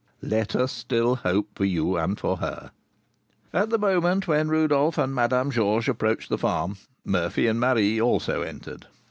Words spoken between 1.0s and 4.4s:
hope for you and for her." At the moment